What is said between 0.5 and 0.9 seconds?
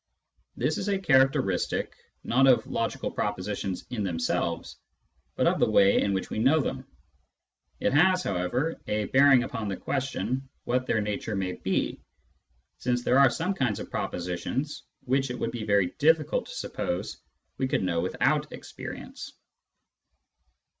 This is